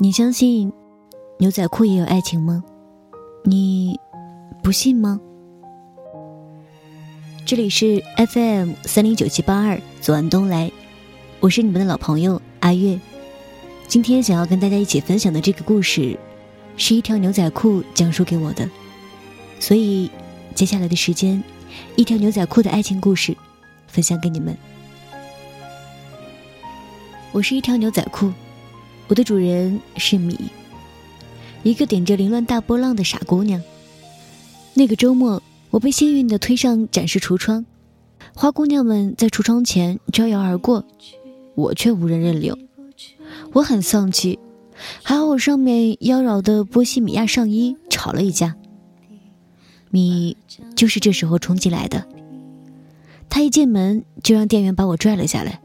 [0.00, 0.72] 你相信
[1.38, 2.64] 牛仔裤也有爱情吗？
[3.44, 3.96] 你
[4.60, 5.20] 不信吗？
[7.46, 10.72] 这里是 FM 三零九七八二，左岸东来，
[11.38, 12.98] 我是你们的老朋友阿月。
[13.86, 16.18] 今天想要跟大家一起分享的这个故事，
[16.76, 18.68] 是一条牛仔裤讲述给我的，
[19.60, 20.10] 所以
[20.56, 21.40] 接下来的时间，
[21.94, 23.36] 一条牛仔裤的爱情故事
[23.86, 24.56] 分享给你们。
[27.30, 28.32] 我是一条牛仔裤。
[29.06, 30.36] 我的主人是米，
[31.62, 33.62] 一个顶着凌乱大波浪的傻姑娘。
[34.72, 37.66] 那个周末，我被幸运的推上展示橱窗，
[38.34, 40.84] 花姑娘们在橱窗前招摇而过，
[41.54, 42.56] 我却无人认领。
[43.52, 44.38] 我很丧气，
[45.02, 48.56] 还好我上面妖娆的波西米亚上衣吵了一架。
[49.90, 50.36] 米
[50.74, 52.06] 就是这时候冲进来的，
[53.28, 55.60] 他一进门就让店员把我拽了下来。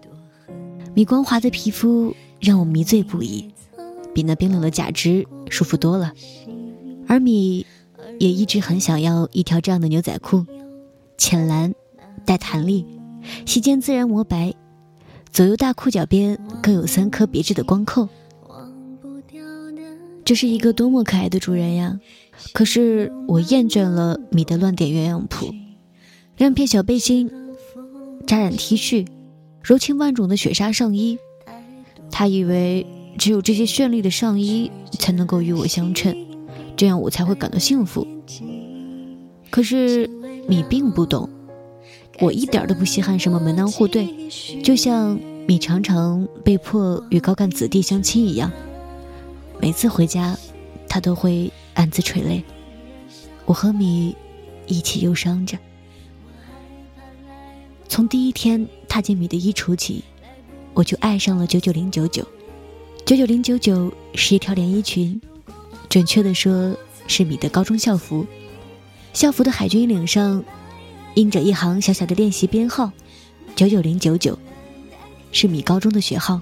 [0.94, 2.14] 米光滑的皮肤。
[2.40, 3.52] 让我迷醉不已，
[4.14, 6.14] 比那冰冷的假肢舒服多了。
[7.08, 7.66] 而米
[8.20, 10.46] 也一直很想要一条这样的牛仔裤，
[11.18, 11.74] 浅蓝，
[12.26, 12.86] 带弹力，
[13.46, 14.54] 膝间自然磨白，
[15.32, 18.08] 左右大裤脚边各有三颗别致的光扣。
[20.24, 22.00] 这是一个多么可爱的主人呀！
[22.54, 25.52] 可是我厌倦了米的乱点鸳鸯谱，
[26.38, 27.32] 亮片小背心，
[28.28, 29.08] 扎染 T 恤，
[29.64, 31.18] 柔情万种的雪纱上衣。
[32.20, 32.86] 他以为
[33.18, 36.14] 只有这些绚丽的上衣才能够与我相称，
[36.76, 38.06] 这样我才会感到幸福。
[39.50, 40.06] 可是
[40.46, 41.30] 米并不懂，
[42.20, 44.06] 我一点都不稀罕什么门当户对，
[44.62, 45.18] 就像
[45.48, 48.52] 米常常被迫与高干子弟相亲一样。
[49.62, 50.38] 每次回家，
[50.90, 52.44] 他都会暗自垂泪。
[53.46, 54.14] 我和米
[54.68, 55.58] 一起忧伤着。
[57.88, 60.04] 从第一天踏进米的衣橱起。
[60.80, 62.26] 我就爱上了九九零九九，
[63.06, 65.20] 九九零九九是一条连衣裙，
[65.90, 66.74] 准确的说
[67.06, 68.26] 是米的高中校服。
[69.12, 70.42] 校服的海军领上
[71.16, 72.94] 印着一行小小的练习编号，
[73.58, 74.40] 九九零九九，
[75.34, 76.40] 是米高中的学号。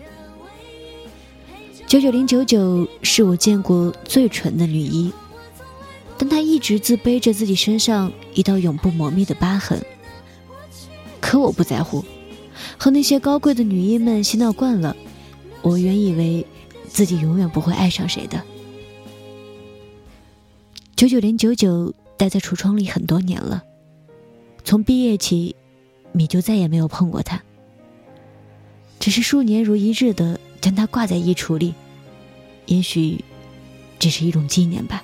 [1.87, 5.11] 九九零九九是我见过最纯的女一，
[6.15, 9.83] 但她一直自背着自己身上一道永不磨灭的疤痕。
[11.19, 12.05] 可我不在乎。
[12.77, 14.95] 和那些高贵的女医们嬉闹惯了，
[15.61, 16.45] 我原以为
[16.87, 18.41] 自己永远不会爱上谁的。
[20.95, 23.63] 九九零九九待在橱窗里很多年了，
[24.63, 25.55] 从毕业起，
[26.11, 27.41] 米就再也没有碰过它。
[28.99, 31.73] 只是数年如一日的将它挂在衣橱里，
[32.65, 33.23] 也许
[33.99, 35.03] 只是一种纪念吧。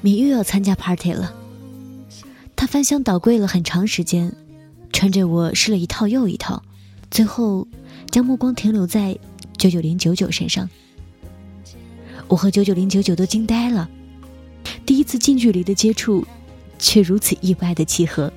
[0.00, 1.34] 米又要参加 party 了，
[2.54, 4.34] 他翻箱倒柜了很长时间。
[4.94, 6.62] 穿着我试了一套又一套，
[7.10, 7.66] 最后
[8.12, 9.18] 将目光停留在
[9.58, 10.70] 九九零九九身上。
[12.28, 13.90] 我和九九零九九都惊呆了，
[14.86, 16.24] 第一次近距离的接触，
[16.78, 18.32] 却如此意外的契合。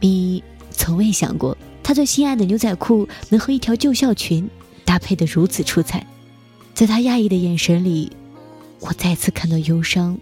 [0.00, 4.46] 米从未想过，他最心爱的牛仔裤能和一条旧校裙
[4.84, 6.06] 搭配的如此出彩。
[6.74, 8.12] 在他讶异的眼神里，
[8.80, 10.18] 我再次看到忧伤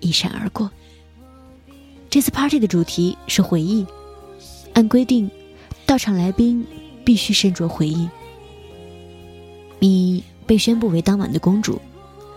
[0.00, 0.68] 一闪而过。
[2.10, 3.86] 这次 party 的主题是回忆。
[4.74, 5.30] 按规定，
[5.84, 6.66] 到场来宾
[7.04, 8.08] 必须身着回忆。
[9.78, 11.80] 米被宣布为当晚的公主，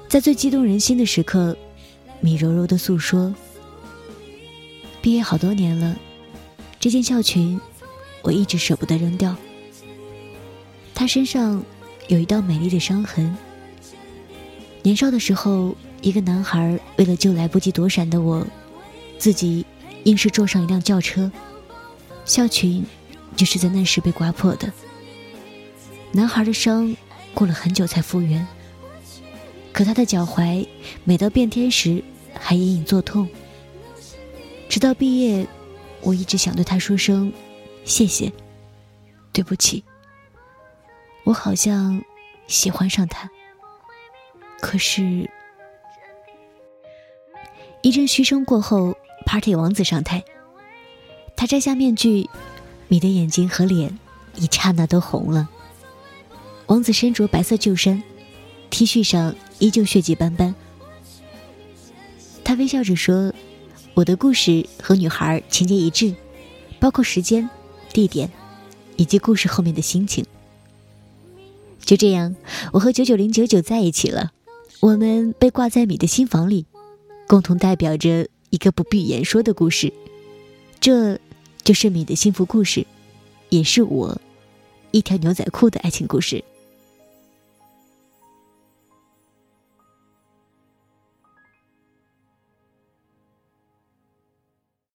[0.10, 1.56] 在最激动人心的时刻，
[2.20, 3.34] 米柔柔的诉说
[5.02, 5.96] ：“毕业好多年了，
[6.80, 7.60] 这件校裙
[8.22, 9.36] 我一直舍不得扔掉。
[10.94, 11.64] 她身上
[12.08, 13.36] 有一道美丽的伤痕。
[14.84, 18.46] 年少的时候，一个男孩为了救来不及躲闪的我，
[19.18, 19.66] 自己
[20.04, 21.32] 硬是坐上一辆轿车。”
[22.26, 22.84] 校裙
[23.36, 24.72] 就是在那时被刮破的。
[26.12, 26.96] 男孩的伤
[27.34, 28.46] 过了很久才复原，
[29.72, 30.68] 可他的脚踝
[31.04, 32.04] 每到变天时
[32.34, 33.28] 还隐隐作痛。
[34.68, 35.46] 直到毕业，
[36.02, 37.32] 我一直想对他说声
[37.84, 38.32] 谢谢，
[39.32, 39.84] 对不起。
[41.24, 42.04] 我好像
[42.48, 43.30] 喜欢上他，
[44.62, 45.30] 可是，
[47.82, 48.96] 一阵嘘声过后
[49.26, 50.24] ，Party 王子上台。
[51.36, 52.30] 他摘下面具，
[52.88, 53.98] 米的眼睛和脸
[54.36, 55.50] 一刹那都红了。
[56.68, 58.02] 王子身着白色旧衫
[58.70, 60.56] ，T 恤上依旧血迹斑斑。
[62.44, 63.34] 他微笑着说
[63.94, 66.16] ：“我的故事和女孩情节一致，
[66.80, 67.50] 包括时间、
[67.92, 68.32] 地点，
[68.96, 70.26] 以及故事后面的心情。”
[71.82, 72.36] 就这样，
[72.74, 74.32] 我和九九零九九在一起了。
[74.80, 76.66] 我们被挂在米的新房里，
[77.28, 79.94] 共同代表着一个不必言说的故事。
[80.86, 81.20] 这。
[81.64, 82.86] 就是你的幸福故事，
[83.50, 84.22] 也是我
[84.92, 86.44] 一条牛仔裤的爱情故事。